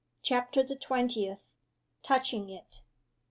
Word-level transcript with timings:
CHAPTER 0.23 0.63
THE 0.63 0.75
TWENTIETH. 0.77 1.37
TOUCHING 2.01 2.49
IT. 2.49 2.81